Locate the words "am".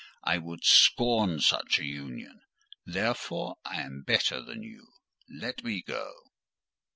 3.83-4.01